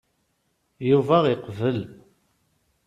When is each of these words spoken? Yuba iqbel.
Yuba 0.89 1.17
iqbel. 1.33 1.79